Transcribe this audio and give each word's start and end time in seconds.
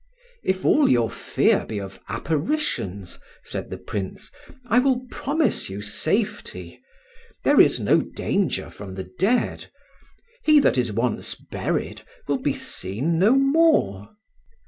"If 0.43 0.65
all 0.65 0.89
your 0.89 1.11
fear 1.11 1.63
be 1.63 1.79
of 1.79 1.99
apparitions," 2.09 3.19
said 3.43 3.69
the 3.69 3.77
Prince, 3.77 4.31
"I 4.65 4.79
will 4.79 5.05
promise 5.11 5.69
you 5.69 5.83
safety. 5.83 6.81
There 7.43 7.61
is 7.61 7.79
no 7.79 8.01
danger 8.01 8.71
from 8.71 8.95
the 8.95 9.07
dead: 9.19 9.67
he 10.43 10.59
that 10.59 10.79
is 10.79 10.91
once 10.91 11.35
buried 11.35 12.01
will 12.27 12.39
be 12.39 12.53
seen 12.55 13.19
no 13.19 13.35
more." 13.35 14.15